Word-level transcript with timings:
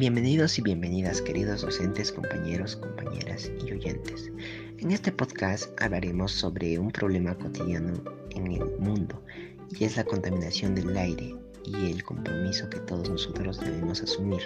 Bienvenidos 0.00 0.58
y 0.58 0.62
bienvenidas 0.62 1.20
queridos 1.20 1.60
docentes, 1.60 2.10
compañeros, 2.10 2.74
compañeras 2.74 3.50
y 3.62 3.70
oyentes. 3.70 4.32
En 4.78 4.92
este 4.92 5.12
podcast 5.12 5.78
hablaremos 5.78 6.32
sobre 6.32 6.78
un 6.78 6.90
problema 6.90 7.34
cotidiano 7.34 7.92
en 8.30 8.50
el 8.50 8.64
mundo 8.78 9.22
y 9.78 9.84
es 9.84 9.98
la 9.98 10.04
contaminación 10.04 10.74
del 10.74 10.96
aire 10.96 11.36
y 11.66 11.90
el 11.90 12.02
compromiso 12.02 12.70
que 12.70 12.80
todos 12.80 13.10
nosotros 13.10 13.60
debemos 13.60 14.00
asumir 14.00 14.40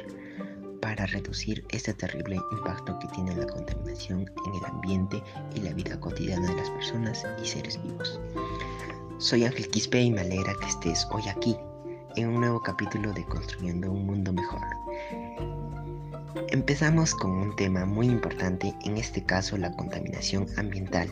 para 0.80 1.06
reducir 1.06 1.64
este 1.70 1.94
terrible 1.94 2.40
impacto 2.50 2.98
que 2.98 3.06
tiene 3.14 3.36
la 3.36 3.46
contaminación 3.46 4.22
en 4.22 4.54
el 4.56 4.64
ambiente 4.64 5.22
y 5.54 5.60
la 5.60 5.72
vida 5.72 6.00
cotidiana 6.00 6.48
de 6.48 6.56
las 6.56 6.70
personas 6.70 7.24
y 7.40 7.46
seres 7.46 7.80
vivos. 7.80 8.20
Soy 9.18 9.44
Ángel 9.44 9.68
Quispe 9.68 10.02
y 10.02 10.10
me 10.10 10.22
alegra 10.22 10.52
que 10.60 10.66
estés 10.66 11.06
hoy 11.12 11.22
aquí 11.28 11.56
en 12.16 12.30
un 12.30 12.40
nuevo 12.40 12.60
capítulo 12.60 13.12
de 13.12 13.24
Construyendo 13.26 13.92
un 13.92 14.04
Mundo 14.04 14.32
Mejor. 14.32 14.83
Empezamos 16.50 17.14
con 17.14 17.30
un 17.32 17.56
tema 17.56 17.84
muy 17.84 18.06
importante, 18.06 18.74
en 18.84 18.96
este 18.96 19.24
caso 19.24 19.56
la 19.56 19.72
contaminación 19.72 20.46
ambiental. 20.56 21.10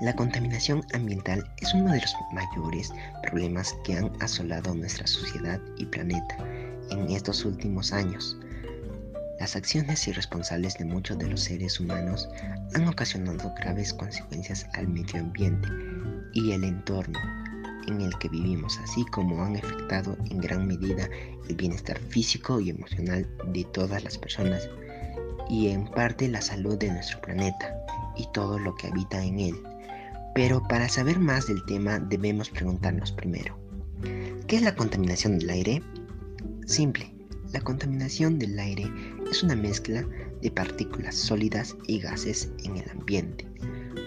La 0.00 0.14
contaminación 0.14 0.84
ambiental 0.92 1.44
es 1.58 1.72
uno 1.72 1.92
de 1.92 2.00
los 2.00 2.14
mayores 2.32 2.92
problemas 3.22 3.74
que 3.84 3.96
han 3.96 4.12
asolado 4.20 4.74
nuestra 4.74 5.06
sociedad 5.06 5.60
y 5.78 5.86
planeta 5.86 6.36
en 6.90 7.10
estos 7.10 7.44
últimos 7.44 7.92
años. 7.92 8.36
Las 9.40 9.56
acciones 9.56 10.06
irresponsables 10.06 10.76
de 10.78 10.84
muchos 10.84 11.18
de 11.18 11.28
los 11.28 11.40
seres 11.40 11.80
humanos 11.80 12.28
han 12.74 12.88
ocasionado 12.88 13.52
graves 13.54 13.92
consecuencias 13.94 14.66
al 14.74 14.88
medio 14.88 15.20
ambiente 15.20 15.68
y 16.32 16.52
el 16.52 16.64
entorno 16.64 17.18
en 17.86 18.00
el 18.00 18.16
que 18.18 18.28
vivimos, 18.28 18.78
así 18.78 19.04
como 19.06 19.42
han 19.42 19.56
afectado 19.56 20.16
en 20.30 20.38
gran 20.38 20.66
medida 20.66 21.08
el 21.48 21.56
bienestar 21.56 21.98
físico 21.98 22.60
y 22.60 22.70
emocional 22.70 23.28
de 23.52 23.64
todas 23.64 24.02
las 24.04 24.18
personas 24.18 24.68
y 25.48 25.68
en 25.68 25.86
parte 25.86 26.28
la 26.28 26.40
salud 26.40 26.76
de 26.76 26.90
nuestro 26.90 27.20
planeta 27.20 27.74
y 28.16 28.26
todo 28.32 28.58
lo 28.58 28.74
que 28.74 28.88
habita 28.88 29.22
en 29.22 29.38
él. 29.38 29.54
Pero 30.34 30.62
para 30.62 30.88
saber 30.88 31.18
más 31.18 31.46
del 31.46 31.64
tema 31.66 31.98
debemos 31.98 32.50
preguntarnos 32.50 33.12
primero, 33.12 33.58
¿qué 34.46 34.56
es 34.56 34.62
la 34.62 34.74
contaminación 34.74 35.38
del 35.38 35.50
aire? 35.50 35.82
Simple, 36.66 37.12
la 37.52 37.60
contaminación 37.60 38.38
del 38.38 38.58
aire 38.58 38.90
es 39.30 39.42
una 39.42 39.56
mezcla 39.56 40.04
de 40.42 40.50
partículas 40.50 41.14
sólidas 41.14 41.76
y 41.86 42.00
gases 42.00 42.50
en 42.64 42.76
el 42.76 42.90
ambiente, 42.90 43.46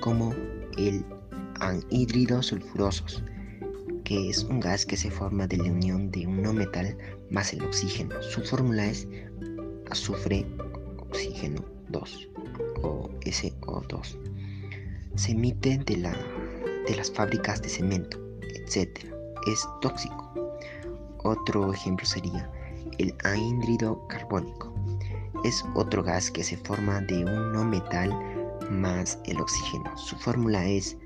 como 0.01 0.33
el 0.77 1.03
anhídridos 1.59 2.47
sulfurosos, 2.47 3.23
que 4.09 4.27
es 4.27 4.43
un 4.43 4.59
gas 4.59 4.87
que 4.87 4.97
se 4.97 5.11
forma 5.11 5.45
de 5.45 5.57
la 5.57 5.65
unión 5.65 6.09
de 6.09 6.25
un 6.25 6.41
no 6.41 6.51
metal 6.51 6.97
más 7.29 7.53
el 7.53 7.63
oxígeno. 7.63 8.19
Su 8.23 8.41
fórmula 8.41 8.87
es 8.87 9.07
azufre 9.91 10.47
oxígeno 10.97 11.63
2 11.89 12.29
o 12.81 13.07
SO2. 13.21 14.17
Se 15.13 15.33
emite 15.33 15.77
de, 15.85 15.97
la, 15.97 16.17
de 16.87 16.95
las 16.95 17.11
fábricas 17.11 17.61
de 17.61 17.69
cemento, 17.69 18.19
etc. 18.41 18.97
Es 19.45 19.63
tóxico. 19.79 20.57
Otro 21.19 21.71
ejemplo 21.71 22.03
sería 22.03 22.51
el 22.97 23.13
anhídrido 23.23 24.07
carbónico. 24.07 24.73
Es 25.43 25.63
otro 25.75 26.01
gas 26.01 26.31
que 26.31 26.43
se 26.43 26.57
forma 26.57 26.99
de 27.01 27.25
un 27.25 27.53
no 27.53 27.63
metal 27.63 28.09
más 28.71 29.19
el 29.25 29.39
oxígeno. 29.39 29.95
Su 29.95 30.15
fórmula 30.15 30.65
es 30.65 30.97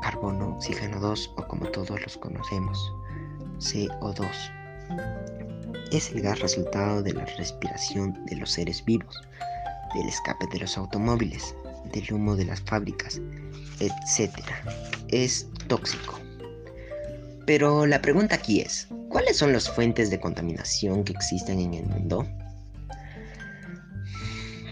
carbono, 0.00 0.54
oxígeno 0.56 1.00
2 1.00 1.34
o 1.36 1.48
como 1.48 1.66
todos 1.66 2.00
los 2.00 2.16
conocemos, 2.16 2.92
CO2. 3.58 4.26
Es 5.92 6.10
el 6.12 6.22
gas 6.22 6.40
resultado 6.40 7.02
de 7.02 7.14
la 7.14 7.24
respiración 7.24 8.24
de 8.26 8.36
los 8.36 8.50
seres 8.52 8.84
vivos, 8.84 9.20
del 9.94 10.08
escape 10.08 10.46
de 10.52 10.60
los 10.60 10.76
automóviles, 10.76 11.54
del 11.92 12.12
humo 12.12 12.36
de 12.36 12.44
las 12.44 12.60
fábricas, 12.60 13.20
etc. 13.80 14.34
Es 15.08 15.46
tóxico. 15.66 16.18
Pero 17.46 17.86
la 17.86 18.02
pregunta 18.02 18.34
aquí 18.34 18.60
es, 18.60 18.88
¿cuáles 19.08 19.38
son 19.38 19.52
las 19.52 19.70
fuentes 19.70 20.10
de 20.10 20.20
contaminación 20.20 21.04
que 21.04 21.12
existen 21.12 21.58
en 21.60 21.74
el 21.74 21.86
mundo? 21.86 22.26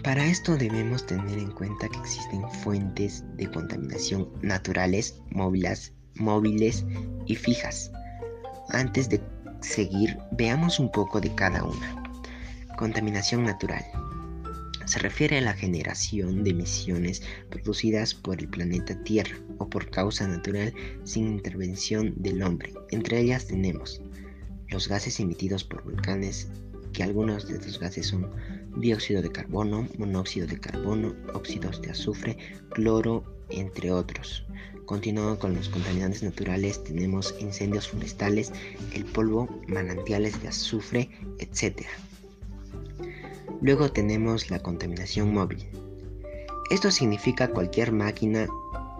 Para 0.07 0.25
esto 0.25 0.55
debemos 0.55 1.05
tener 1.05 1.37
en 1.37 1.51
cuenta 1.51 1.89
que 1.89 1.99
existen 1.99 2.49
fuentes 2.63 3.25
de 3.35 3.51
contaminación 3.51 4.29
naturales, 4.41 5.19
móviles, 5.31 5.91
móviles 6.15 6.85
y 7.25 7.35
fijas. 7.35 7.91
Antes 8.69 9.09
de 9.09 9.21
seguir, 9.59 10.17
veamos 10.31 10.79
un 10.79 10.89
poco 10.93 11.19
de 11.19 11.35
cada 11.35 11.61
una. 11.61 12.01
Contaminación 12.77 13.43
natural. 13.43 13.83
Se 14.85 14.99
refiere 14.99 15.39
a 15.39 15.41
la 15.41 15.53
generación 15.53 16.41
de 16.45 16.51
emisiones 16.51 17.21
producidas 17.49 18.13
por 18.13 18.39
el 18.39 18.47
planeta 18.47 18.97
Tierra 19.03 19.35
o 19.57 19.69
por 19.69 19.89
causa 19.89 20.25
natural 20.25 20.73
sin 21.03 21.27
intervención 21.27 22.13
del 22.15 22.43
hombre. 22.43 22.73
Entre 22.91 23.19
ellas 23.19 23.47
tenemos 23.47 24.01
los 24.69 24.87
gases 24.87 25.19
emitidos 25.19 25.65
por 25.65 25.83
volcanes, 25.83 26.47
que 26.93 27.03
algunos 27.03 27.45
de 27.49 27.55
estos 27.55 27.77
gases 27.77 28.07
son 28.07 28.31
dióxido 28.79 29.21
de 29.21 29.31
carbono, 29.31 29.87
monóxido 29.97 30.47
de 30.47 30.59
carbono, 30.59 31.15
óxidos 31.33 31.81
de 31.81 31.91
azufre, 31.91 32.37
cloro, 32.69 33.23
entre 33.49 33.91
otros. 33.91 34.45
Continuando 34.85 35.37
con 35.37 35.53
los 35.53 35.69
contaminantes 35.69 36.23
naturales, 36.23 36.83
tenemos 36.83 37.35
incendios 37.39 37.89
forestales, 37.89 38.53
el 38.93 39.05
polvo, 39.05 39.49
manantiales 39.67 40.41
de 40.41 40.47
azufre, 40.47 41.09
etc. 41.39 41.85
Luego 43.61 43.91
tenemos 43.91 44.49
la 44.49 44.59
contaminación 44.59 45.33
móvil. 45.33 45.67
Esto 46.69 46.91
significa 46.91 47.49
cualquier 47.49 47.91
máquina, 47.91 48.47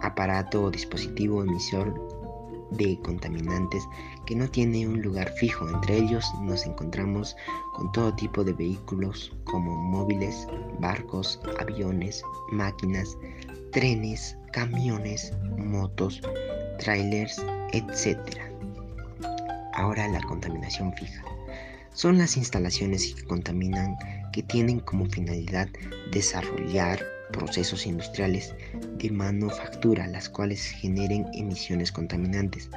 aparato 0.01 0.63
o 0.63 0.71
dispositivo 0.71 1.43
emisor 1.43 2.16
de 2.71 2.99
contaminantes 3.01 3.87
que 4.25 4.35
no 4.35 4.49
tiene 4.49 4.87
un 4.87 5.01
lugar 5.01 5.29
fijo. 5.33 5.67
Entre 5.69 5.97
ellos 5.97 6.25
nos 6.41 6.65
encontramos 6.65 7.35
con 7.73 7.91
todo 7.91 8.13
tipo 8.15 8.43
de 8.43 8.53
vehículos 8.53 9.33
como 9.45 9.75
móviles, 9.75 10.47
barcos, 10.79 11.39
aviones, 11.59 12.23
máquinas, 12.51 13.17
trenes, 13.71 14.37
camiones, 14.51 15.33
motos, 15.57 16.21
trailers, 16.79 17.43
etc. 17.73 18.19
Ahora 19.73 20.07
la 20.07 20.21
contaminación 20.21 20.93
fija. 20.93 21.23
Son 21.93 22.17
las 22.17 22.37
instalaciones 22.37 23.13
que 23.15 23.23
contaminan 23.23 23.95
que 24.31 24.43
tienen 24.43 24.79
como 24.79 25.05
finalidad 25.07 25.67
desarrollar 26.11 27.16
procesos 27.31 27.85
industriales 27.85 28.53
de 28.97 29.11
manufactura, 29.11 30.07
las 30.07 30.29
cuales 30.29 30.63
generen 30.63 31.25
emisiones 31.33 31.91
contaminantes 31.91 32.69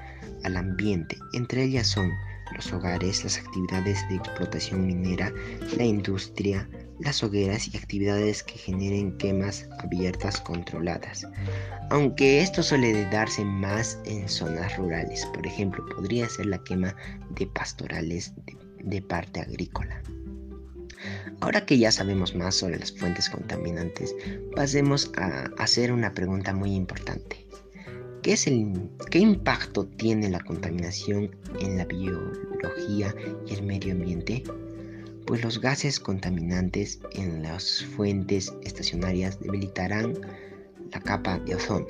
al 0.45 0.57
ambiente. 0.57 1.17
Entre 1.33 1.65
ellas 1.65 1.87
son 1.87 2.11
los 2.55 2.73
hogares, 2.73 3.23
las 3.25 3.39
actividades 3.39 4.07
de 4.09 4.17
explotación 4.17 4.87
minera, 4.87 5.33
la 5.77 5.85
industria, 5.85 6.69
las 6.99 7.23
hogueras 7.23 7.73
y 7.73 7.77
actividades 7.77 8.43
que 8.43 8.59
generen 8.59 9.17
quemas 9.19 9.69
abiertas 9.79 10.41
controladas. 10.41 11.27
Aunque 11.91 12.43
esto 12.43 12.63
suele 12.63 13.05
darse 13.11 13.45
más 13.45 13.99
en 14.05 14.29
zonas 14.29 14.77
rurales, 14.77 15.25
por 15.27 15.47
ejemplo, 15.47 15.85
podría 15.95 16.29
ser 16.29 16.47
la 16.47 16.63
quema 16.65 16.95
de 17.31 17.47
pastorales 17.47 18.35
de, 18.45 18.57
de 18.83 19.03
parte 19.03 19.41
agrícola. 19.41 20.03
Ahora 21.41 21.65
que 21.65 21.79
ya 21.79 21.91
sabemos 21.91 22.35
más 22.35 22.55
sobre 22.55 22.79
las 22.79 22.93
fuentes 22.93 23.31
contaminantes, 23.31 24.15
pasemos 24.55 25.11
a 25.17 25.45
hacer 25.57 25.91
una 25.91 26.13
pregunta 26.13 26.53
muy 26.53 26.75
importante. 26.75 27.47
¿Qué, 28.23 28.35
es 28.35 28.47
el, 28.47 28.91
¿Qué 29.11 29.21
impacto 29.21 29.87
tiene 29.87 30.29
la 30.29 30.41
contaminación 30.41 31.35
en 31.61 31.79
la 31.79 31.87
biología 31.87 33.15
y 33.47 33.55
el 33.55 33.63
medio 33.63 33.93
ambiente? 33.93 34.43
Pues 35.27 35.43
los 35.43 35.61
gases 35.61 35.99
contaminantes 35.99 37.01
en 37.13 37.43
las 37.43 37.85
fuentes 37.97 38.53
estacionarias 38.63 39.41
debilitarán 39.41 40.19
la 40.93 41.01
capa 41.01 41.39
de 41.39 41.55
ozono. 41.55 41.87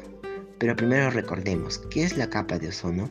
Pero 0.59 0.77
primero 0.77 1.11
recordemos, 1.11 1.79
¿qué 1.91 2.05
es 2.05 2.17
la 2.17 2.31
capa 2.31 2.59
de 2.59 2.69
ozono? 2.69 3.11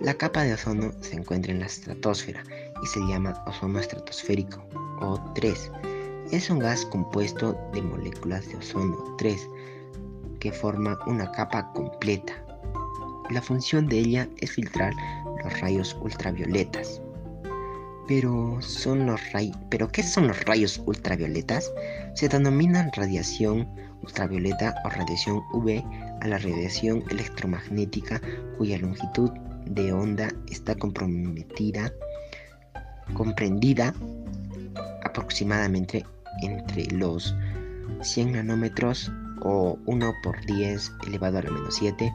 La 0.00 0.14
capa 0.14 0.44
de 0.44 0.54
ozono 0.54 0.92
se 1.00 1.16
encuentra 1.16 1.50
en 1.50 1.60
la 1.60 1.66
estratosfera 1.66 2.44
y 2.82 2.86
se 2.86 3.00
llama 3.00 3.42
ozono 3.46 3.78
estratosférico 3.78 4.62
o3. 5.00 6.28
Es 6.30 6.48
un 6.50 6.60
gas 6.60 6.84
compuesto 6.86 7.58
de 7.72 7.82
moléculas 7.82 8.48
de 8.48 8.56
ozono 8.56 9.16
3 9.18 9.48
que 10.38 10.52
forma 10.52 10.98
una 11.06 11.30
capa 11.32 11.70
completa. 11.72 12.32
La 13.30 13.42
función 13.42 13.86
de 13.86 13.98
ella 13.98 14.28
es 14.38 14.52
filtrar 14.52 14.92
los 15.44 15.60
rayos 15.60 15.96
ultravioletas. 16.00 17.00
Pero, 18.08 18.60
son 18.60 19.06
los 19.06 19.20
¿Pero 19.70 19.86
qué 19.88 20.02
son 20.02 20.26
los 20.26 20.44
rayos 20.44 20.82
ultravioletas? 20.86 21.72
Se 22.14 22.28
denominan 22.28 22.90
radiación 22.96 23.68
ultravioleta 24.02 24.74
o 24.84 24.88
radiación 24.88 25.42
UV 25.52 25.84
a 26.20 26.26
la 26.26 26.38
radiación 26.38 27.04
electromagnética 27.10 28.20
cuya 28.58 28.78
longitud 28.78 29.30
de 29.66 29.92
onda 29.92 30.28
está 30.50 30.74
comprometida, 30.74 31.92
comprendida 33.14 33.94
aproximadamente 35.04 36.04
entre 36.42 36.86
los 36.86 37.34
100 38.02 38.32
nanómetros 38.32 39.10
o 39.42 39.78
1 39.86 40.14
por 40.22 40.44
10 40.44 40.92
elevado 41.06 41.38
a 41.38 41.42
la 41.42 41.50
menos 41.50 41.76
7 41.76 42.12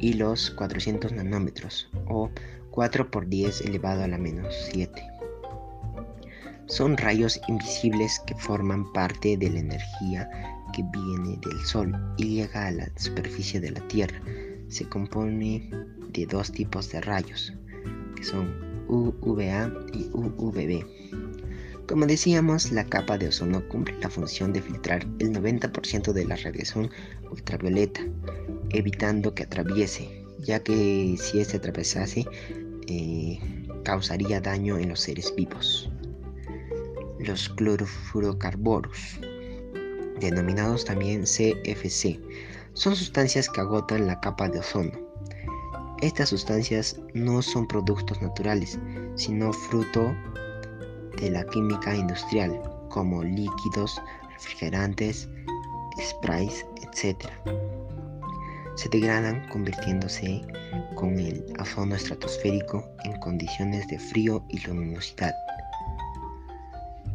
y 0.00 0.14
los 0.14 0.50
400 0.50 1.12
nanómetros 1.12 1.88
o 2.06 2.30
4 2.70 3.10
por 3.10 3.28
10 3.28 3.62
elevado 3.62 4.04
a 4.04 4.08
la 4.08 4.18
menos 4.18 4.54
7. 4.70 5.02
Son 6.66 6.96
rayos 6.96 7.40
invisibles 7.48 8.20
que 8.26 8.34
forman 8.34 8.92
parte 8.92 9.36
de 9.36 9.50
la 9.50 9.60
energía 9.60 10.28
que 10.72 10.84
viene 10.92 11.38
del 11.40 11.64
Sol 11.64 11.96
y 12.18 12.36
llega 12.36 12.66
a 12.66 12.70
la 12.70 12.88
superficie 12.96 13.58
de 13.58 13.70
la 13.70 13.80
Tierra. 13.88 14.20
Se 14.68 14.86
compone 14.86 15.70
de 16.12 16.26
dos 16.26 16.52
tipos 16.52 16.90
de 16.90 17.00
rayos, 17.00 17.54
que 18.14 18.22
son 18.22 18.67
UVA 18.88 19.72
y 19.92 20.08
UVB. 20.12 20.84
Como 21.86 22.04
decíamos, 22.06 22.70
la 22.70 22.84
capa 22.84 23.16
de 23.16 23.28
ozono 23.28 23.66
cumple 23.68 23.96
la 24.00 24.10
función 24.10 24.52
de 24.52 24.60
filtrar 24.60 25.06
el 25.20 25.32
90% 25.32 26.12
de 26.12 26.26
la 26.26 26.36
radiación 26.36 26.90
ultravioleta, 27.30 28.02
evitando 28.70 29.34
que 29.34 29.44
atraviese, 29.44 30.24
ya 30.38 30.62
que 30.62 31.16
si 31.18 31.40
este 31.40 31.56
atravesase 31.56 32.26
eh, 32.88 33.38
causaría 33.84 34.40
daño 34.40 34.76
en 34.76 34.90
los 34.90 35.00
seres 35.00 35.34
vivos. 35.34 35.90
Los 37.18 37.48
clorofurocarboros, 37.48 39.18
denominados 40.20 40.84
también 40.84 41.22
CFC, 41.22 42.20
son 42.74 42.94
sustancias 42.96 43.48
que 43.48 43.60
agotan 43.62 44.06
la 44.06 44.20
capa 44.20 44.48
de 44.48 44.60
ozono. 44.60 45.07
Estas 46.00 46.28
sustancias 46.28 46.96
no 47.12 47.42
son 47.42 47.66
productos 47.66 48.22
naturales, 48.22 48.78
sino 49.16 49.52
fruto 49.52 50.14
de 51.20 51.28
la 51.30 51.44
química 51.46 51.92
industrial, 51.92 52.60
como 52.88 53.24
líquidos, 53.24 54.00
refrigerantes, 54.30 55.28
sprays, 56.00 56.64
etc. 56.82 57.28
Se 58.76 58.88
degradan 58.90 59.48
convirtiéndose 59.48 60.42
con 60.94 61.18
el 61.18 61.44
ozono 61.58 61.96
estratosférico 61.96 62.88
en 63.02 63.18
condiciones 63.18 63.88
de 63.88 63.98
frío 63.98 64.44
y 64.50 64.64
luminosidad. 64.64 65.34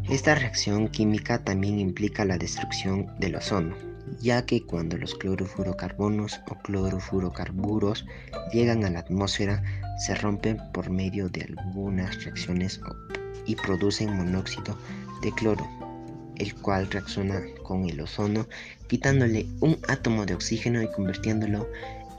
Esta 0.10 0.36
reacción 0.36 0.90
química 0.90 1.42
también 1.42 1.80
implica 1.80 2.26
la 2.26 2.38
destrucción 2.38 3.10
del 3.18 3.38
ozono, 3.38 3.93
ya 4.20 4.46
que 4.46 4.62
cuando 4.62 4.98
los 4.98 5.16
clorofurocarbonos 5.16 6.42
o 6.50 6.56
clorofurocarburos 6.62 8.06
llegan 8.52 8.84
a 8.84 8.90
la 8.90 9.00
atmósfera 9.00 9.64
se 10.00 10.16
rompen 10.16 10.58
por 10.74 10.90
medio 10.90 11.30
de 11.30 11.44
algunas 11.44 12.24
reacciones 12.24 12.82
y 13.46 13.56
producen 13.56 14.16
monóxido 14.16 14.78
de 15.22 15.32
cloro, 15.32 15.68
el 16.38 16.54
cual 16.56 16.90
reacciona 16.90 17.42
con 17.64 17.90
el 17.90 18.02
ozono 18.02 18.48
quitándole 18.88 19.48
un 19.60 19.78
átomo 19.88 20.26
de 20.26 20.36
oxígeno 20.36 20.82
y 20.82 20.92
convirtiéndolo 20.92 21.68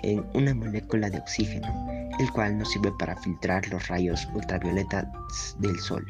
en 0.02 0.24
una 0.34 0.54
molécula 0.54 1.08
de 1.08 1.18
oxígeno, 1.18 1.66
el 2.18 2.30
cual 2.32 2.58
nos 2.58 2.70
sirve 2.70 2.92
para 2.98 3.16
filtrar 3.16 3.66
los 3.68 3.88
rayos 3.88 4.28
ultravioletas 4.34 5.06
del 5.58 5.78
Sol. 5.80 6.06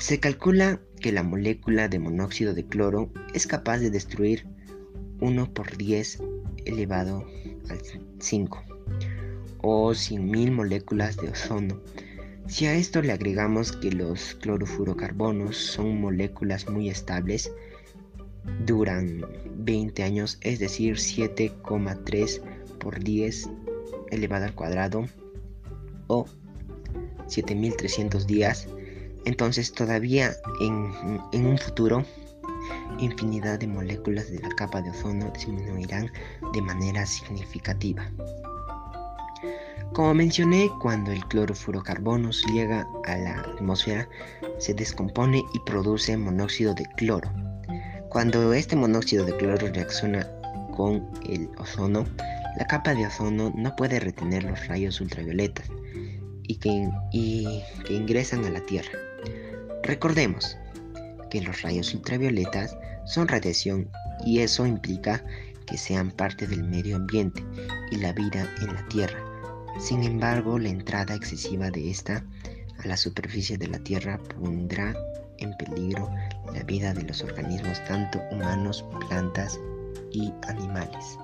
Se 0.00 0.18
calcula 0.18 0.80
que 0.98 1.12
la 1.12 1.22
molécula 1.22 1.86
de 1.88 1.98
monóxido 1.98 2.54
de 2.54 2.64
cloro 2.64 3.12
es 3.34 3.46
capaz 3.46 3.80
de 3.80 3.90
destruir 3.90 4.46
1 5.20 5.52
por 5.52 5.76
10 5.76 6.22
elevado 6.64 7.26
al 7.68 7.78
5 8.18 8.64
o 9.58 9.90
100.000 9.90 10.52
moléculas 10.52 11.18
de 11.18 11.28
ozono. 11.28 11.82
Si 12.48 12.64
a 12.64 12.72
esto 12.72 13.02
le 13.02 13.12
agregamos 13.12 13.72
que 13.72 13.92
los 13.92 14.36
clorofurocarbonos 14.36 15.58
son 15.58 16.00
moléculas 16.00 16.66
muy 16.70 16.88
estables, 16.88 17.52
duran 18.64 19.26
20 19.54 20.02
años, 20.02 20.38
es 20.40 20.60
decir, 20.60 20.94
7,3 20.96 22.40
por 22.78 23.04
10 23.04 23.50
elevado 24.10 24.46
al 24.46 24.54
cuadrado 24.54 25.04
o 26.06 26.24
7300 27.26 28.26
días, 28.26 28.66
entonces 29.24 29.72
todavía 29.72 30.32
en, 30.60 30.92
en 31.32 31.46
un 31.46 31.58
futuro 31.58 32.04
infinidad 32.98 33.58
de 33.58 33.66
moléculas 33.66 34.30
de 34.30 34.40
la 34.40 34.50
capa 34.50 34.82
de 34.82 34.90
ozono 34.90 35.30
disminuirán 35.34 36.10
de 36.52 36.62
manera 36.62 37.06
significativa. 37.06 38.10
Como 39.92 40.14
mencioné, 40.14 40.70
cuando 40.80 41.10
el 41.10 41.24
clorofurocarbonos 41.26 42.44
llega 42.52 42.86
a 43.06 43.16
la 43.16 43.40
atmósfera, 43.40 44.08
se 44.58 44.72
descompone 44.72 45.42
y 45.52 45.58
produce 45.60 46.16
monóxido 46.16 46.74
de 46.74 46.84
cloro. 46.96 47.30
Cuando 48.08 48.52
este 48.52 48.76
monóxido 48.76 49.24
de 49.24 49.36
cloro 49.36 49.66
reacciona 49.66 50.28
con 50.76 51.08
el 51.28 51.50
ozono, 51.58 52.06
la 52.56 52.66
capa 52.66 52.94
de 52.94 53.06
ozono 53.06 53.52
no 53.56 53.74
puede 53.74 53.98
retener 53.98 54.44
los 54.44 54.66
rayos 54.68 55.00
ultravioletas 55.00 55.68
y 56.44 56.56
que, 56.56 56.88
y 57.12 57.62
que 57.84 57.94
ingresan 57.94 58.44
a 58.44 58.50
la 58.50 58.60
Tierra. 58.60 59.09
Recordemos 59.90 60.56
que 61.30 61.42
los 61.42 61.62
rayos 61.62 61.92
ultravioletas 61.94 62.76
son 63.04 63.28
radiación 63.28 63.90
y 64.24 64.38
eso 64.38 64.66
implica 64.66 65.24
que 65.66 65.76
sean 65.76 66.10
parte 66.10 66.46
del 66.46 66.64
medio 66.64 66.96
ambiente 66.96 67.44
y 67.90 67.96
la 67.96 68.12
vida 68.12 68.48
en 68.62 68.74
la 68.74 68.88
Tierra 68.88 69.30
sin 69.80 70.02
embargo, 70.02 70.58
la 70.58 70.68
entrada 70.68 71.14
excesiva 71.14 71.70
de 71.70 71.90
esta 71.90 72.22
a 72.78 72.86
la 72.86 72.96
superficie 72.96 73.56
de 73.56 73.68
la 73.68 73.78
Tierra 73.78 74.18
pondrá 74.18 74.94
en 75.38 75.56
peligro 75.56 76.10
la 76.52 76.62
vida 76.64 76.92
de 76.92 77.02
los 77.02 77.22
organismos 77.22 77.82
tanto 77.86 78.20
humanos, 78.30 78.84
plantas 79.08 79.58
y 80.12 80.32
animales. 80.48 81.18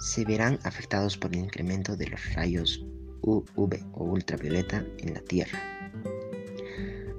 Se 0.00 0.24
verán 0.24 0.58
afectados 0.64 1.16
por 1.16 1.32
el 1.32 1.40
incremento 1.40 1.96
de 1.96 2.08
los 2.08 2.34
rayos 2.34 2.84
UV 3.22 3.78
o 3.92 4.04
ultravioleta 4.04 4.84
en 4.98 5.14
la 5.14 5.20
Tierra, 5.20 5.60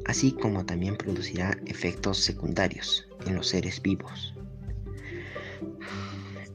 así 0.05 0.31
como 0.31 0.65
también 0.65 0.95
producirá 0.97 1.57
efectos 1.65 2.17
secundarios 2.19 3.07
en 3.25 3.35
los 3.35 3.47
seres 3.47 3.81
vivos. 3.81 4.33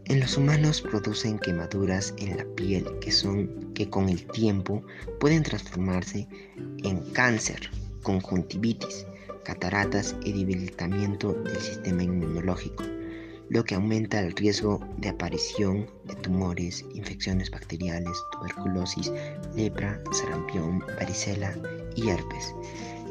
En 0.06 0.20
los 0.20 0.38
humanos 0.38 0.80
producen 0.80 1.38
quemaduras 1.38 2.14
en 2.16 2.38
la 2.38 2.44
piel 2.54 2.86
que 3.00 3.12
son 3.12 3.72
que 3.74 3.90
con 3.90 4.08
el 4.08 4.26
tiempo 4.26 4.82
pueden 5.20 5.42
transformarse 5.42 6.26
en 6.82 7.00
cáncer, 7.12 7.70
conjuntivitis, 8.02 9.06
cataratas 9.44 10.16
y 10.24 10.32
debilitamiento 10.32 11.34
del 11.34 11.58
sistema 11.58 12.02
inmunológico, 12.02 12.84
lo 13.50 13.64
que 13.64 13.74
aumenta 13.74 14.20
el 14.20 14.34
riesgo 14.34 14.80
de 14.96 15.10
aparición 15.10 15.90
de 16.04 16.14
tumores, 16.16 16.84
infecciones 16.94 17.50
bacteriales, 17.50 18.16
tuberculosis, 18.32 19.12
lepra, 19.54 20.02
sarampión, 20.12 20.80
varicela 20.98 21.54
y 21.96 22.08
herpes. 22.08 22.54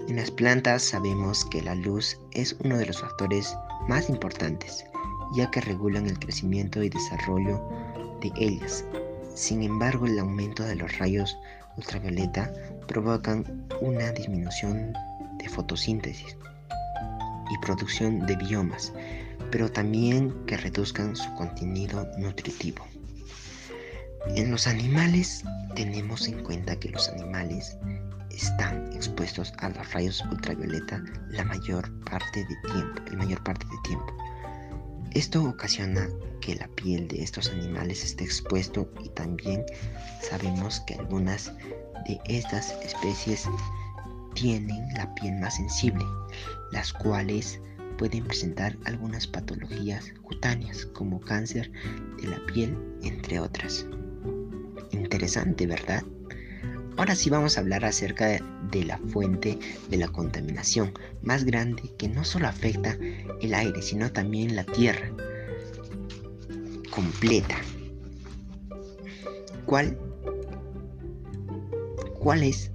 En 0.07 0.15
las 0.15 0.31
plantas 0.31 0.83
sabemos 0.83 1.45
que 1.45 1.61
la 1.61 1.75
luz 1.75 2.17
es 2.31 2.55
uno 2.63 2.77
de 2.77 2.85
los 2.85 3.01
factores 3.01 3.55
más 3.87 4.09
importantes 4.09 4.85
ya 5.33 5.49
que 5.51 5.61
regulan 5.61 6.07
el 6.07 6.19
crecimiento 6.19 6.81
y 6.83 6.89
desarrollo 6.89 7.61
de 8.21 8.31
ellas. 8.37 8.85
Sin 9.35 9.61
embargo, 9.61 10.05
el 10.05 10.19
aumento 10.19 10.63
de 10.63 10.75
los 10.75 10.97
rayos 10.97 11.37
ultravioleta 11.77 12.51
provocan 12.87 13.67
una 13.81 14.11
disminución 14.11 14.93
de 15.37 15.49
fotosíntesis 15.49 16.37
y 17.51 17.57
producción 17.65 18.25
de 18.25 18.35
biomas, 18.35 18.93
pero 19.51 19.71
también 19.71 20.33
que 20.45 20.57
reduzcan 20.57 21.15
su 21.15 21.33
contenido 21.35 22.07
nutritivo. 22.17 22.85
En 24.35 24.51
los 24.51 24.67
animales 24.67 25.43
tenemos 25.75 26.27
en 26.27 26.43
cuenta 26.43 26.77
que 26.77 26.89
los 26.89 27.07
animales 27.09 27.77
están 28.37 28.93
expuestos 28.93 29.51
a 29.57 29.69
los 29.69 29.93
rayos 29.93 30.23
ultravioleta 30.31 31.03
la 31.29 31.43
mayor 31.43 31.91
parte 32.05 32.45
de 32.45 32.55
tiempo, 32.71 33.01
mayor 33.17 33.43
parte 33.43 33.65
de 33.65 33.77
tiempo. 33.83 34.15
Esto 35.11 35.43
ocasiona 35.43 36.07
que 36.39 36.55
la 36.55 36.67
piel 36.67 37.07
de 37.07 37.23
estos 37.23 37.49
animales 37.49 38.03
esté 38.03 38.23
expuesto 38.23 38.87
y 39.03 39.09
también 39.09 39.65
sabemos 40.21 40.81
que 40.81 40.93
algunas 40.93 41.51
de 42.07 42.19
estas 42.25 42.71
especies 42.83 43.49
tienen 44.35 44.87
la 44.95 45.13
piel 45.15 45.33
más 45.39 45.55
sensible, 45.55 46.05
las 46.71 46.93
cuales 46.93 47.59
pueden 47.97 48.23
presentar 48.23 48.77
algunas 48.85 49.25
patologías 49.25 50.13
cutáneas 50.21 50.85
como 50.85 51.19
cáncer 51.19 51.71
de 52.21 52.27
la 52.27 52.39
piel, 52.45 52.77
entre 53.01 53.39
otras. 53.39 53.87
Interesante, 54.91 55.65
¿verdad? 55.65 56.03
Ahora 56.97 57.15
sí 57.15 57.29
vamos 57.29 57.57
a 57.57 57.61
hablar 57.61 57.85
acerca 57.85 58.39
de 58.71 58.83
la 58.83 58.97
fuente 58.97 59.59
de 59.89 59.97
la 59.97 60.07
contaminación 60.07 60.93
más 61.21 61.43
grande 61.45 61.83
que 61.97 62.07
no 62.07 62.25
solo 62.25 62.47
afecta 62.47 62.97
el 63.41 63.53
aire, 63.53 63.81
sino 63.81 64.11
también 64.11 64.55
la 64.55 64.63
tierra 64.63 65.11
completa. 66.89 67.55
¿Cuál? 69.65 69.97
¿Cuál 72.19 72.43
es? 72.43 72.71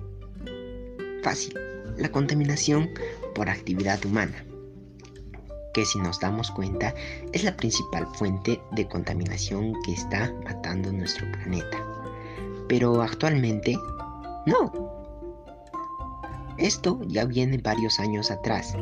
Fácil. 1.23 1.59
La 1.99 2.11
contaminación 2.11 2.89
por 2.95 3.13
por 3.35 3.49
actividad 3.49 4.05
humana, 4.05 4.45
que 5.75 5.85
si 5.85 5.99
nos 5.99 6.21
damos 6.21 6.51
cuenta 6.51 6.95
es 7.33 7.45
la 7.45 7.57
principal 7.57 8.07
fuente 8.15 8.61
de 8.73 8.87
contaminación 8.87 9.75
que 9.85 9.93
está 9.93 10.33
matando 10.45 10.93
nuestro 10.93 11.31
planeta. 11.33 11.79
Pero 12.69 13.03
actualmente, 13.03 13.77
no. 14.47 14.73
Esto 16.59 17.01
ya 17.07 17.25
viene 17.25 17.59
varios 17.59 17.99
años 17.99 18.31
atrás, 18.31 18.75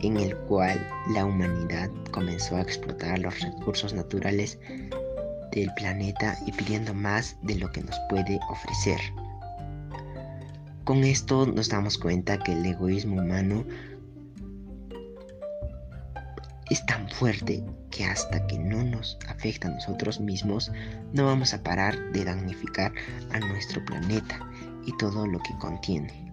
en 0.00 0.16
el 0.16 0.36
cual 0.36 0.86
la 1.12 1.24
humanidad 1.24 1.90
comenzó 2.12 2.56
a 2.56 2.62
explotar 2.62 3.18
los 3.18 3.40
recursos 3.40 3.92
naturales 3.92 4.58
del 5.52 5.72
planeta 5.74 6.38
y 6.46 6.52
pidiendo 6.52 6.94
más 6.94 7.36
de 7.42 7.56
lo 7.56 7.70
que 7.72 7.82
nos 7.82 7.98
puede 8.08 8.38
ofrecer. 8.50 8.98
Con 10.84 11.04
esto 11.04 11.46
nos 11.46 11.68
damos 11.68 11.98
cuenta 11.98 12.38
que 12.38 12.52
el 12.52 12.64
egoísmo 12.66 13.20
humano 13.20 13.64
es 16.70 16.84
tan 16.86 17.08
fuerte 17.10 17.64
que 17.90 18.04
hasta 18.04 18.46
que 18.46 18.58
no 18.58 18.82
nos 18.82 19.18
afecta 19.28 19.68
a 19.68 19.72
nosotros 19.72 20.20
mismos, 20.20 20.72
no 21.12 21.26
vamos 21.26 21.54
a 21.54 21.62
parar 21.62 22.12
de 22.12 22.24
damnificar 22.24 22.92
a 23.32 23.38
nuestro 23.40 23.84
planeta 23.84 24.40
y 24.86 24.96
todo 24.96 25.26
lo 25.26 25.38
que 25.40 25.56
contiene. 25.58 26.32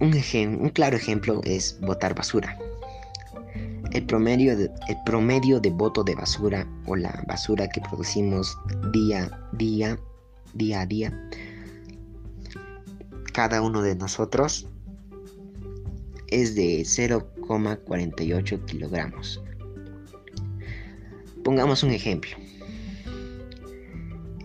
Un, 0.00 0.14
un 0.60 0.68
claro 0.70 0.96
ejemplo 0.96 1.40
es 1.44 1.78
botar 1.80 2.14
basura. 2.14 2.58
El 3.92 4.06
promedio, 4.06 4.56
de, 4.56 4.70
el 4.88 4.96
promedio 5.04 5.60
de 5.60 5.70
voto 5.70 6.04
de 6.04 6.14
basura 6.14 6.66
o 6.86 6.96
la 6.96 7.24
basura 7.26 7.68
que 7.68 7.80
producimos 7.80 8.56
día, 8.92 9.30
día, 9.52 9.98
día 10.54 10.82
a 10.82 10.86
día 10.86 11.28
cada 13.32 13.62
uno 13.62 13.82
de 13.82 13.94
nosotros 13.94 14.66
es 16.28 16.54
de 16.54 16.80
0,48 16.80 18.64
kilogramos. 18.66 19.42
Pongamos 21.42 21.82
un 21.82 21.90
ejemplo. 21.90 22.30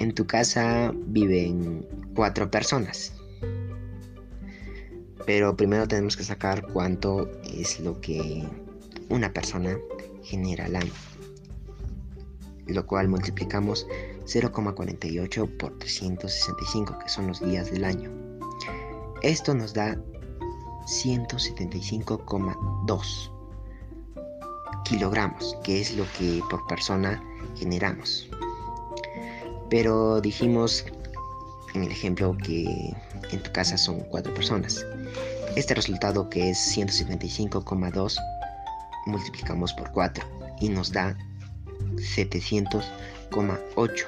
En 0.05 0.13
tu 0.13 0.27
casa 0.27 0.93
viven 1.07 1.83
cuatro 2.13 2.51
personas. 2.51 3.11
Pero 5.25 5.57
primero 5.57 5.87
tenemos 5.87 6.15
que 6.15 6.23
sacar 6.23 6.63
cuánto 6.71 7.27
es 7.43 7.79
lo 7.79 7.99
que 8.01 8.47
una 9.09 9.33
persona 9.33 9.75
genera 10.21 10.65
al 10.65 10.75
año. 10.75 10.93
Lo 12.67 12.85
cual 12.85 13.07
multiplicamos 13.07 13.87
0,48 14.25 15.57
por 15.57 15.75
365, 15.79 16.99
que 16.99 17.09
son 17.09 17.25
los 17.25 17.43
días 17.43 17.71
del 17.71 17.83
año. 17.83 18.11
Esto 19.23 19.55
nos 19.55 19.73
da 19.73 19.99
175,2 20.85 23.31
kilogramos, 24.83 25.57
que 25.63 25.81
es 25.81 25.97
lo 25.97 26.05
que 26.19 26.43
por 26.51 26.67
persona 26.67 27.23
generamos. 27.55 28.29
Pero 29.69 30.21
dijimos 30.21 30.85
en 31.73 31.83
el 31.83 31.91
ejemplo 31.91 32.37
que 32.43 32.93
en 33.31 33.43
tu 33.43 33.51
casa 33.51 33.77
son 33.77 33.99
cuatro 34.09 34.33
personas. 34.33 34.85
Este 35.55 35.73
resultado 35.73 36.29
que 36.29 36.49
es 36.49 36.77
175,2 36.77 38.17
multiplicamos 39.05 39.73
por 39.73 39.91
4 39.91 40.25
y 40.59 40.69
nos 40.69 40.91
da 40.91 41.17
700,8. 41.95 44.05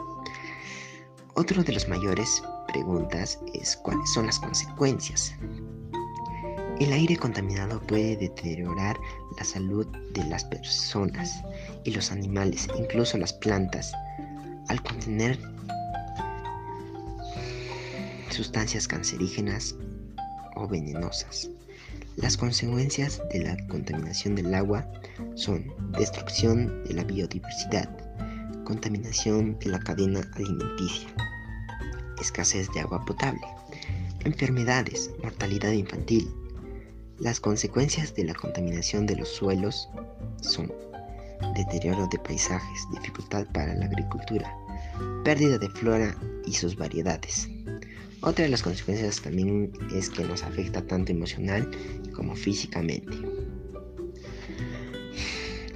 Otro 1.36 1.64
de 1.64 1.74
las 1.74 1.88
mayores 1.88 2.42
preguntas 2.68 3.40
es 3.54 3.78
cuáles 3.78 4.12
son 4.14 4.26
las 4.26 4.40
consecuencias. 4.40 5.36
El 6.84 6.92
aire 6.92 7.16
contaminado 7.16 7.80
puede 7.80 8.18
deteriorar 8.18 8.98
la 9.38 9.46
salud 9.46 9.88
de 10.12 10.22
las 10.26 10.44
personas 10.44 11.42
y 11.86 11.92
los 11.92 12.12
animales, 12.12 12.68
incluso 12.78 13.18
las 13.18 13.32
plantas, 13.32 13.94
al 14.68 14.84
contener 14.84 15.40
sustancias 18.32 18.86
cancerígenas 18.86 19.76
o 20.58 20.68
venenosas. 20.68 21.50
Las 22.18 22.36
consecuencias 22.36 23.22
de 23.32 23.46
la 23.46 23.56
contaminación 23.68 24.36
del 24.36 24.54
agua 24.54 24.86
son 25.36 25.64
destrucción 25.98 26.84
de 26.84 26.96
la 26.96 27.06
biodiversidad, 27.06 27.90
contaminación 28.66 29.58
de 29.60 29.68
la 29.68 29.80
cadena 29.80 30.20
alimenticia, 30.36 31.08
escasez 32.20 32.68
de 32.74 32.82
agua 32.82 33.06
potable, 33.06 33.48
enfermedades, 34.26 35.12
mortalidad 35.24 35.72
infantil. 35.72 36.30
Las 37.24 37.40
consecuencias 37.40 38.14
de 38.16 38.26
la 38.26 38.34
contaminación 38.34 39.06
de 39.06 39.16
los 39.16 39.30
suelos 39.30 39.88
son 40.42 40.70
deterioro 41.56 42.06
de 42.12 42.20
paisajes, 42.20 42.86
dificultad 42.92 43.46
para 43.54 43.74
la 43.76 43.86
agricultura, 43.86 44.54
pérdida 45.24 45.58
de 45.58 45.70
flora 45.70 46.18
y 46.46 46.52
sus 46.52 46.76
variedades. 46.76 47.48
Otra 48.20 48.44
de 48.44 48.50
las 48.50 48.62
consecuencias 48.62 49.22
también 49.22 49.72
es 49.96 50.10
que 50.10 50.26
nos 50.26 50.44
afecta 50.44 50.86
tanto 50.86 51.14
emocional 51.14 51.72
como 52.14 52.36
físicamente. 52.36 53.14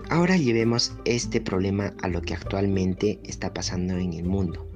Ahora 0.09 0.35
llevemos 0.35 0.91
este 1.05 1.39
problema 1.39 1.93
a 2.01 2.09
lo 2.09 2.21
que 2.21 2.33
actualmente 2.33 3.21
está 3.23 3.53
pasando 3.53 3.97
en 3.97 4.11
el 4.11 4.25
mundo, 4.25 4.67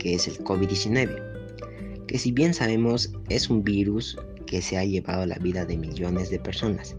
que 0.00 0.14
es 0.14 0.26
el 0.26 0.38
COVID-19, 0.38 2.06
que 2.08 2.18
si 2.18 2.32
bien 2.32 2.52
sabemos 2.52 3.12
es 3.28 3.48
un 3.48 3.62
virus 3.62 4.18
que 4.54 4.62
se 4.62 4.78
ha 4.78 4.84
llevado 4.84 5.26
la 5.26 5.34
vida 5.34 5.64
de 5.64 5.76
millones 5.76 6.30
de 6.30 6.38
personas 6.38 6.94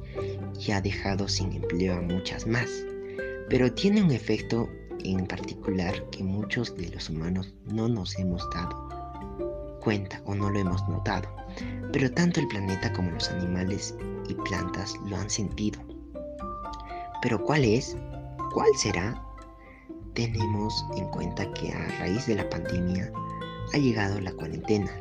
y 0.60 0.72
ha 0.72 0.82
dejado 0.82 1.30
sin 1.30 1.54
empleo 1.54 1.96
a 1.96 2.02
muchas 2.02 2.46
más, 2.46 2.70
pero 3.50 3.72
tiene 3.72 4.04
un 4.04 4.12
efecto 4.12 4.68
en 5.06 5.26
particular 5.26 5.94
que 6.10 6.22
muchos 6.22 6.76
de 6.76 6.90
los 6.90 7.10
humanos 7.10 7.54
no 7.64 7.88
nos 7.88 8.20
hemos 8.20 8.46
dado 8.54 9.80
cuenta 9.80 10.22
o 10.26 10.36
no 10.36 10.50
lo 10.50 10.60
hemos 10.60 10.86
notado, 10.90 11.30
pero 11.94 12.12
tanto 12.12 12.42
el 12.42 12.50
planeta 12.50 12.92
como 12.92 13.12
los 13.12 13.30
animales 13.30 13.96
y 14.28 14.34
plantas 14.34 14.94
lo 15.08 15.16
han 15.16 15.30
sentido. 15.30 15.80
Pero 17.22 17.42
¿cuál 17.42 17.64
es? 17.64 17.96
¿Cuál 18.54 18.68
será? 18.76 19.24
Tenemos 20.14 20.86
en 20.98 21.08
cuenta 21.08 21.50
que 21.54 21.72
a 21.72 21.88
raíz 22.00 22.28
de 22.28 22.36
la 22.36 22.50
pandemia 22.50 23.10
ha 23.74 23.78
llegado 23.78 24.20
la 24.20 24.34
cuarentena, 24.34 24.92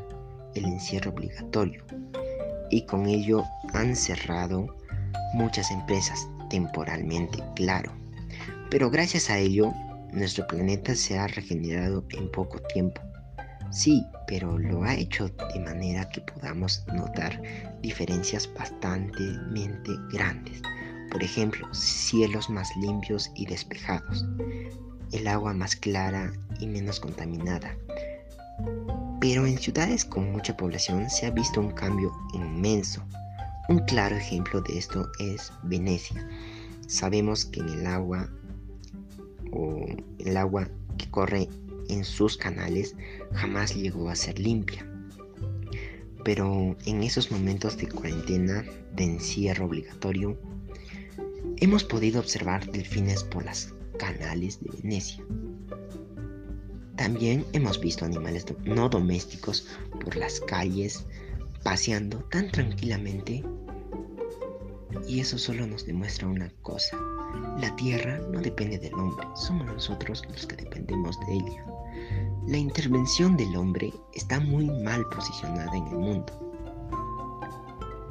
el 0.54 0.66
encierro 0.66 1.10
obligatorio, 1.10 1.84
y 2.70 2.86
con 2.86 3.06
ello 3.06 3.44
han 3.72 3.96
cerrado 3.96 4.76
muchas 5.34 5.70
empresas 5.70 6.28
temporalmente, 6.50 7.42
claro. 7.54 7.92
Pero 8.70 8.90
gracias 8.90 9.30
a 9.30 9.38
ello, 9.38 9.72
nuestro 10.12 10.46
planeta 10.46 10.94
se 10.94 11.18
ha 11.18 11.26
regenerado 11.26 12.04
en 12.10 12.30
poco 12.30 12.58
tiempo 12.72 13.00
Sí, 13.74 14.06
pero 14.28 14.56
lo 14.56 14.84
ha 14.84 14.94
hecho 14.94 15.28
de 15.52 15.58
manera 15.58 16.08
que 16.08 16.20
podamos 16.20 16.84
notar 16.94 17.42
diferencias 17.82 18.48
bastante 18.54 19.20
grandes. 20.12 20.62
Por 21.10 21.24
ejemplo, 21.24 21.66
cielos 21.74 22.48
más 22.48 22.68
limpios 22.76 23.32
y 23.34 23.46
despejados, 23.46 24.24
el 25.10 25.26
agua 25.26 25.54
más 25.54 25.74
clara 25.74 26.32
y 26.60 26.68
menos 26.68 27.00
contaminada, 27.00 27.76
Pero 29.26 29.46
en 29.46 29.56
ciudades 29.56 30.04
con 30.04 30.32
mucha 30.32 30.54
población 30.54 31.08
se 31.08 31.24
ha 31.24 31.30
visto 31.30 31.58
un 31.58 31.70
cambio 31.70 32.12
inmenso. 32.34 33.02
Un 33.70 33.78
claro 33.78 34.16
ejemplo 34.16 34.60
de 34.60 34.76
esto 34.76 35.10
es 35.18 35.50
Venecia. 35.62 36.28
Sabemos 36.88 37.46
que 37.46 37.60
en 37.60 37.70
el 37.70 37.86
agua 37.86 38.28
o 39.50 39.86
el 40.18 40.36
agua 40.36 40.68
que 40.98 41.10
corre 41.10 41.48
en 41.88 42.04
sus 42.04 42.36
canales 42.36 42.96
jamás 43.32 43.74
llegó 43.74 44.10
a 44.10 44.14
ser 44.14 44.38
limpia. 44.38 44.86
Pero 46.22 46.76
en 46.84 47.02
esos 47.02 47.30
momentos 47.30 47.78
de 47.78 47.88
cuarentena, 47.88 48.62
de 48.94 49.04
encierro 49.04 49.64
obligatorio, 49.64 50.38
hemos 51.56 51.82
podido 51.82 52.20
observar 52.20 52.70
delfines 52.70 53.24
por 53.24 53.46
las 53.46 53.72
canales 53.98 54.60
de 54.60 54.70
Venecia. 54.82 55.24
También 56.96 57.44
hemos 57.52 57.80
visto 57.80 58.04
animales 58.04 58.46
no 58.64 58.88
domésticos 58.88 59.66
por 60.02 60.16
las 60.16 60.40
calles 60.40 61.04
paseando 61.62 62.18
tan 62.30 62.50
tranquilamente 62.50 63.44
y 65.08 65.20
eso 65.20 65.38
solo 65.38 65.66
nos 65.66 65.86
demuestra 65.86 66.28
una 66.28 66.50
cosa. 66.62 66.96
La 67.58 67.74
tierra 67.76 68.20
no 68.30 68.40
depende 68.40 68.78
del 68.78 68.94
hombre, 68.94 69.26
somos 69.34 69.66
nosotros 69.66 70.22
los 70.28 70.46
que 70.46 70.56
dependemos 70.56 71.18
de 71.26 71.34
ella. 71.34 71.66
La 72.46 72.58
intervención 72.58 73.36
del 73.36 73.56
hombre 73.56 73.92
está 74.12 74.38
muy 74.38 74.66
mal 74.66 75.04
posicionada 75.08 75.76
en 75.76 75.86
el 75.88 75.98
mundo. 75.98 76.40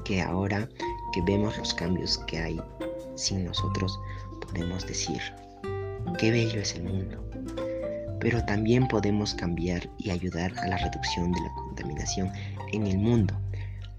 Que 0.04 0.22
ahora 0.22 0.68
que 1.14 1.22
vemos 1.22 1.58
los 1.58 1.74
cambios 1.74 2.18
que 2.28 2.40
hay 2.40 2.62
sin 3.16 3.46
nosotros, 3.46 3.98
podemos 4.42 4.86
decir, 4.86 5.22
qué 6.18 6.32
bello 6.32 6.60
es 6.60 6.76
el 6.76 6.84
mundo. 6.84 7.24
Pero 8.24 8.44
también 8.46 8.88
podemos 8.88 9.36
cambiar 9.36 9.88
y 10.00 10.10
ayudar 10.10 10.58
a 10.58 10.68
la 10.68 10.78
reducción 10.78 11.32
de 11.32 11.42
la 11.42 11.54
contaminación 11.54 12.32
en 12.72 12.88
el 12.88 12.98
mundo 12.98 13.38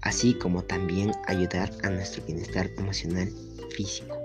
así 0.05 0.35
como 0.35 0.63
también 0.63 1.11
ayudar 1.27 1.69
a 1.83 1.89
nuestro 1.89 2.23
bienestar 2.25 2.69
emocional 2.77 3.29
físico. 3.75 4.15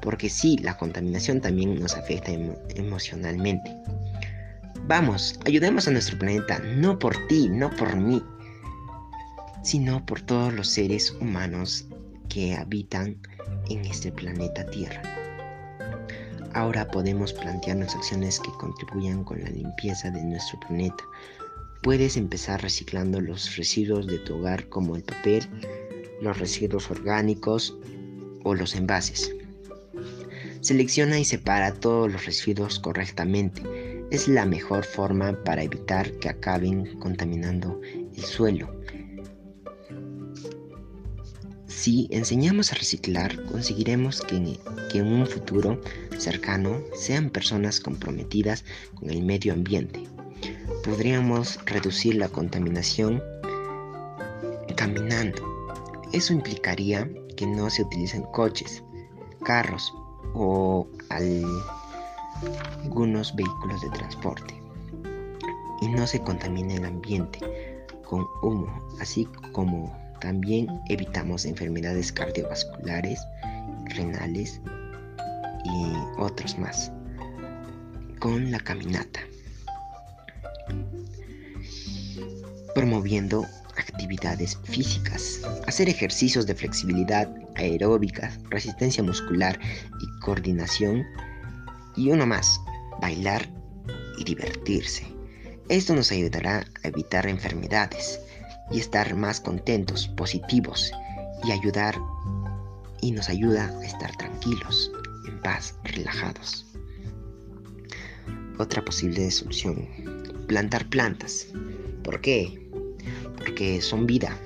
Porque 0.00 0.30
sí, 0.30 0.56
la 0.58 0.78
contaminación 0.78 1.40
también 1.40 1.78
nos 1.78 1.94
afecta 1.94 2.32
emocionalmente. 2.74 3.76
Vamos, 4.86 5.38
ayudemos 5.44 5.86
a 5.86 5.90
nuestro 5.90 6.18
planeta, 6.18 6.58
no 6.76 6.98
por 6.98 7.14
ti, 7.26 7.48
no 7.50 7.70
por 7.70 7.94
mí, 7.96 8.22
sino 9.62 10.04
por 10.06 10.22
todos 10.22 10.54
los 10.54 10.68
seres 10.68 11.10
humanos 11.20 11.86
que 12.28 12.54
habitan 12.54 13.16
en 13.68 13.84
este 13.84 14.10
planeta 14.10 14.64
Tierra. 14.70 15.02
Ahora 16.54 16.90
podemos 16.90 17.32
plantearnos 17.32 17.94
acciones 17.94 18.40
que 18.40 18.50
contribuyan 18.52 19.24
con 19.24 19.40
la 19.40 19.50
limpieza 19.50 20.10
de 20.10 20.22
nuestro 20.24 20.58
planeta, 20.60 21.04
Puedes 21.82 22.18
empezar 22.18 22.60
reciclando 22.60 23.22
los 23.22 23.56
residuos 23.56 24.06
de 24.06 24.18
tu 24.18 24.36
hogar 24.36 24.68
como 24.68 24.96
el 24.96 25.02
papel, 25.02 25.48
los 26.20 26.38
residuos 26.38 26.90
orgánicos 26.90 27.74
o 28.44 28.54
los 28.54 28.74
envases. 28.74 29.34
Selecciona 30.60 31.18
y 31.18 31.24
separa 31.24 31.72
todos 31.72 32.12
los 32.12 32.26
residuos 32.26 32.78
correctamente. 32.80 33.62
Es 34.10 34.28
la 34.28 34.44
mejor 34.44 34.84
forma 34.84 35.42
para 35.42 35.62
evitar 35.62 36.12
que 36.18 36.28
acaben 36.28 36.98
contaminando 36.98 37.80
el 38.14 38.24
suelo. 38.24 38.68
Si 41.80 42.08
enseñamos 42.10 42.72
a 42.72 42.74
reciclar, 42.74 43.42
conseguiremos 43.46 44.20
que, 44.20 44.36
en 44.36 45.06
un 45.06 45.26
futuro 45.26 45.80
cercano 46.18 46.82
sean 46.94 47.30
personas 47.30 47.80
comprometidas 47.80 48.66
con 48.96 49.08
el 49.08 49.22
medio 49.22 49.54
ambiente 49.54 50.04
podríamos 50.84 51.58
reducir 51.64 52.16
la 52.16 52.28
contaminación 52.28 53.22
caminando. 54.76 55.42
Eso 56.12 56.34
implicaría 56.34 57.08
que 57.34 57.46
no 57.46 57.70
se 57.70 57.82
utilicen 57.82 58.24
coches, 58.24 58.84
carros 59.42 59.94
o 60.34 60.86
algunos 62.84 63.34
vehículos 63.34 63.80
de 63.80 63.88
transporte 63.88 64.62
y 65.80 65.88
no 65.88 66.06
se 66.06 66.20
contamine 66.20 66.76
el 66.76 66.84
ambiente 66.84 67.86
con 68.04 68.26
humo, 68.42 68.66
así 69.00 69.26
como 69.52 70.09
también 70.20 70.68
evitamos 70.88 71.44
enfermedades 71.44 72.12
cardiovasculares, 72.12 73.20
renales 73.94 74.60
y 75.64 75.92
otros 76.18 76.58
más 76.58 76.92
con 78.18 78.50
la 78.50 78.60
caminata. 78.60 79.20
promoviendo 82.74 83.46
actividades 83.76 84.56
físicas, 84.64 85.40
hacer 85.66 85.88
ejercicios 85.88 86.46
de 86.46 86.54
flexibilidad 86.54 87.28
aeróbica, 87.56 88.32
resistencia 88.48 89.02
muscular 89.02 89.58
y 90.00 90.20
coordinación. 90.20 91.04
Y 91.96 92.10
uno 92.10 92.26
más, 92.26 92.60
bailar 93.00 93.48
y 94.18 94.24
divertirse. 94.24 95.04
Esto 95.68 95.94
nos 95.94 96.12
ayudará 96.12 96.64
a 96.82 96.88
evitar 96.88 97.26
enfermedades 97.26 98.20
y 98.70 98.80
estar 98.80 99.14
más 99.16 99.40
contentos, 99.40 100.08
positivos 100.08 100.92
y 101.44 101.52
ayudar 101.52 101.96
y 103.00 103.12
nos 103.12 103.28
ayuda 103.28 103.66
a 103.66 103.84
estar 103.84 104.14
tranquilos, 104.16 104.92
en 105.26 105.40
paz, 105.40 105.74
relajados. 105.84 106.66
Otra 108.58 108.84
posible 108.84 109.30
solución, 109.30 109.88
plantar 110.46 110.88
plantas. 110.88 111.46
¿Por 112.04 112.20
qué? 112.20 112.68
Porque 113.36 113.80
son 113.80 114.06
vida. 114.06 114.36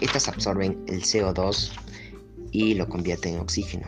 Estas 0.00 0.28
absorben 0.28 0.82
el 0.86 1.02
CO2 1.02 1.72
y 2.52 2.74
lo 2.74 2.88
convierten 2.88 3.34
en 3.34 3.40
oxígeno. 3.40 3.86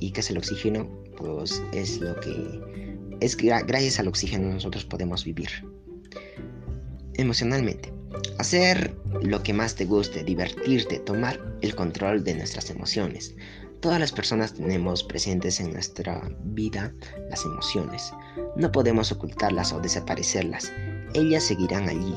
¿Y 0.00 0.12
qué 0.12 0.20
es 0.20 0.30
el 0.30 0.38
oxígeno? 0.38 0.88
Pues 1.16 1.62
es 1.72 1.98
lo 1.98 2.14
que 2.20 2.70
es 3.20 3.36
gracias 3.36 4.00
al 4.00 4.08
oxígeno 4.08 4.52
nosotros 4.52 4.84
podemos 4.84 5.24
vivir. 5.24 5.48
Emocionalmente. 7.14 7.99
Hacer 8.38 8.96
lo 9.22 9.42
que 9.42 9.52
más 9.52 9.74
te 9.74 9.84
guste, 9.84 10.24
divertirte, 10.24 10.98
tomar 10.98 11.40
el 11.60 11.74
control 11.74 12.24
de 12.24 12.34
nuestras 12.34 12.70
emociones. 12.70 13.34
Todas 13.80 13.98
las 14.00 14.12
personas 14.12 14.54
tenemos 14.54 15.02
presentes 15.02 15.60
en 15.60 15.72
nuestra 15.72 16.30
vida 16.44 16.92
las 17.30 17.44
emociones. 17.44 18.12
No 18.56 18.72
podemos 18.72 19.12
ocultarlas 19.12 19.72
o 19.72 19.80
desaparecerlas. 19.80 20.72
Ellas 21.14 21.44
seguirán 21.44 21.88
allí, 21.88 22.14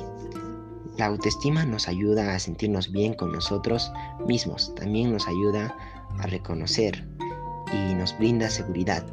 la 0.97 1.07
autoestima 1.07 1.65
nos 1.65 1.87
ayuda 1.87 2.35
a 2.35 2.39
sentirnos 2.39 2.91
bien 2.91 3.15
con 3.15 3.31
nosotros 3.31 3.91
mismos, 4.27 4.75
también 4.75 5.11
nos 5.11 5.27
ayuda 5.27 5.75
a 6.19 6.27
reconocer 6.27 7.03
y 7.73 7.95
nos 7.95 8.15
brinda 8.19 8.47
seguridad. 8.47 9.03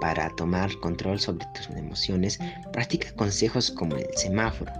Para 0.00 0.30
tomar 0.36 0.70
control 0.80 1.20
sobre 1.20 1.46
tus 1.54 1.68
emociones, 1.76 2.38
practica 2.72 3.12
consejos 3.16 3.70
como 3.70 3.96
el 3.96 4.06
semáforo, 4.16 4.72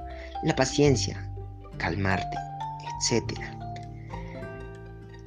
la 0.42 0.54
paciencia, 0.54 1.30
calmarte, 1.78 2.36
etc. 3.00 3.40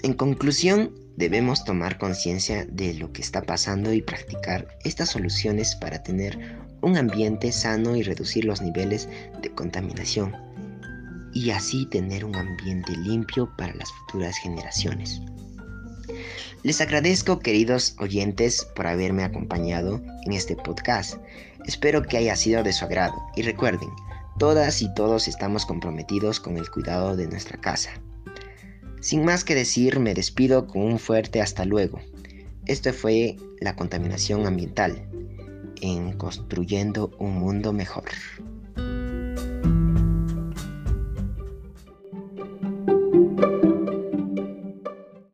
En 0.04 0.14
conclusión, 0.14 0.94
debemos 1.18 1.64
tomar 1.64 1.98
conciencia 1.98 2.66
de 2.66 2.94
lo 2.96 3.12
que 3.12 3.22
está 3.22 3.42
pasando 3.42 3.94
y 3.94 4.02
practicar 4.02 4.68
estas 4.84 5.10
soluciones 5.10 5.76
para 5.76 6.02
tener 6.02 6.58
un 6.82 6.98
ambiente 6.98 7.52
sano 7.52 7.96
y 7.96 8.04
reducir 8.04 8.46
los 8.46 8.62
niveles 8.62 9.08
de 9.42 9.52
contaminación 9.52 10.36
y 11.34 11.52
así 11.52 11.86
tener 11.86 12.26
un 12.26 12.36
ambiente 12.36 12.96
limpio 12.96 13.50
para 13.58 13.74
las 13.76 13.92
futuras 13.92 14.38
generaciones. 14.38 15.22
Les 16.64 16.82
agradezco 16.82 17.40
queridos 17.40 17.96
oyentes 18.00 18.68
por 18.76 18.88
haberme 18.88 19.24
acompañado 19.24 20.02
en 20.26 20.34
este 20.34 20.56
podcast. 20.56 21.18
Espero 21.66 22.04
que 22.04 22.18
haya 22.18 22.36
sido 22.36 22.64
de 22.64 22.74
su 22.74 22.86
agrado 22.86 23.16
y 23.36 23.44
recuerden, 23.44 23.90
todas 24.38 24.82
y 24.82 24.94
todos 24.94 25.28
estamos 25.28 25.66
comprometidos 25.66 26.40
con 26.40 26.58
el 26.58 26.70
cuidado 26.70 27.16
de 27.16 27.28
nuestra 27.28 27.60
casa. 27.60 27.92
Sin 29.02 29.26
más 29.26 29.44
que 29.44 29.56
decir, 29.56 30.00
me 30.00 30.14
despido 30.14 30.68
con 30.68 30.84
un 30.84 31.00
fuerte 31.00 31.42
hasta 31.42 31.66
luego. 31.66 32.00
Esto 32.66 32.94
fue 32.94 33.36
la 33.60 33.76
contaminación 33.76 34.46
ambiental 34.46 35.08
en 35.82 36.14
construyendo 36.14 37.12
un 37.18 37.40
mundo 37.40 37.74
mejor. 37.74 38.06